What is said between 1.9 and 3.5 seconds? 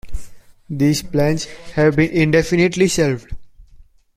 been indefinitely shelved.